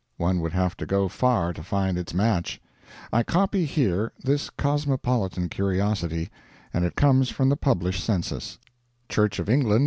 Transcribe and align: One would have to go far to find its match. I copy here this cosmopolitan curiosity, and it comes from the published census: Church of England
One 0.17 0.39
would 0.39 0.53
have 0.53 0.75
to 0.77 0.87
go 0.87 1.07
far 1.07 1.53
to 1.53 1.61
find 1.61 1.95
its 1.95 2.11
match. 2.11 2.59
I 3.13 3.21
copy 3.21 3.65
here 3.65 4.11
this 4.23 4.49
cosmopolitan 4.49 5.47
curiosity, 5.47 6.31
and 6.73 6.83
it 6.83 6.95
comes 6.95 7.29
from 7.29 7.49
the 7.49 7.55
published 7.55 8.03
census: 8.03 8.57
Church 9.09 9.37
of 9.37 9.47
England 9.47 9.79